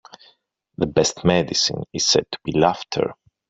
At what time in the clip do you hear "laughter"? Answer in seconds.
2.53-3.13